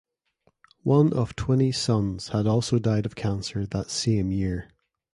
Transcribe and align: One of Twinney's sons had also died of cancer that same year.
One 0.81 1.13
of 1.13 1.35
Twinney's 1.35 1.77
sons 1.77 2.29
had 2.29 2.47
also 2.47 2.79
died 2.79 3.05
of 3.05 3.15
cancer 3.15 3.67
that 3.67 3.91
same 3.91 4.31
year. 4.31 4.67